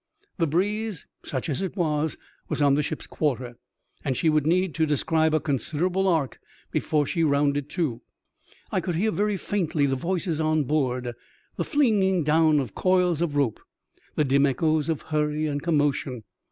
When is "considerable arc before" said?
5.39-7.05